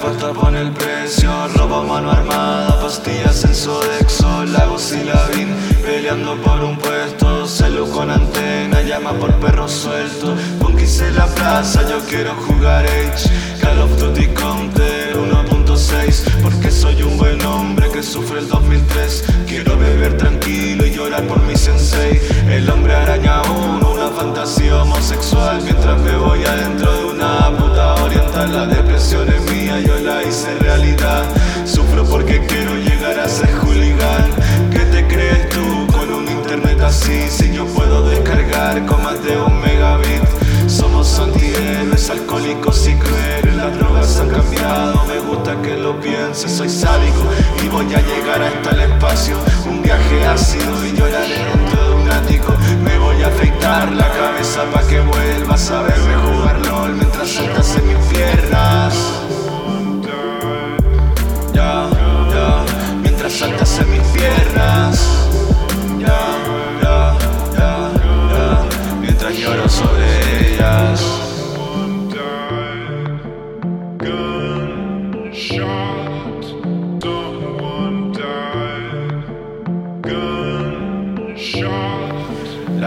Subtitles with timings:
[0.00, 1.30] pasta pone el precio.
[1.56, 8.10] Robo mano armada, pastillas en Sodexo Lagos y Lavín, peleando por un puesto Celu con
[8.10, 10.34] antena, llama por perro suelto.
[10.60, 17.02] Punkis en la plaza, yo quiero jugar H Call of Duty Counter 1.6 Porque soy
[17.02, 22.20] un buen hombre que sufre el 2003 Quiero beber tranquilo y llorar por mi sensei.
[22.48, 25.60] El hombre araña uno, una fantasía homosexual.
[25.64, 31.24] Mientras me voy adentro de una puta oriental La depresión es yo la hice realidad.
[31.64, 34.30] Sufro porque quiero llegar a ser hooligan.
[34.70, 37.28] ¿Qué te crees tú con un internet así?
[37.28, 40.22] Si yo puedo descargar con de un megabit.
[40.66, 43.56] Somos antihéroes, alcohólicos y crueles.
[43.56, 47.24] Las drogas han cambiado, me gusta que lo pienses Soy sádico.
[47.64, 49.36] Y voy a llegar hasta el espacio.
[49.68, 51.77] Un viaje ácido y lloraré dentro de un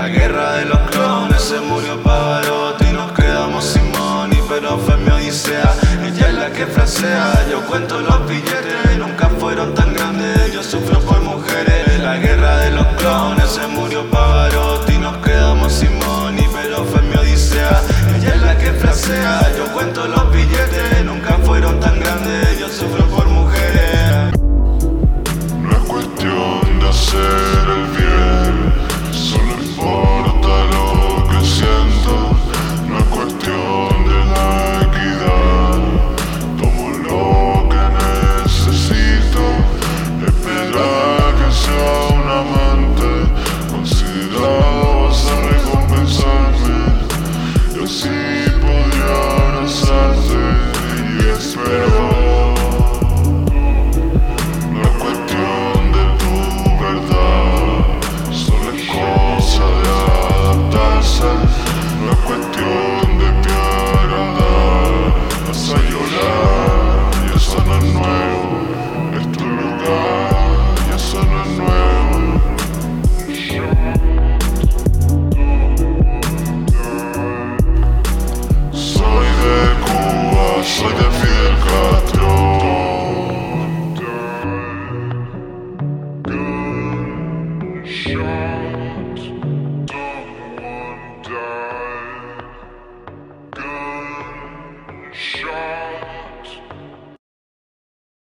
[0.00, 4.96] La guerra de los clones se murió Pavarotti y nos quedamos sin money, pero fue
[4.96, 5.74] mi odisea.
[6.02, 11.00] Ella es la que frasea, yo cuento los billetes, nunca fueron tan grandes, yo sufro
[11.00, 12.00] por mujeres.
[12.02, 17.02] La guerra de los clones se murió Pavarotti y nos quedamos sin money, pero fue
[17.02, 17.82] mi odisea.
[18.16, 19.49] Ella es la que frasea,
[88.00, 88.69] shine.